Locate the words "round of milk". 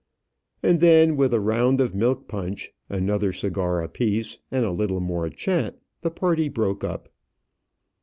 1.39-2.27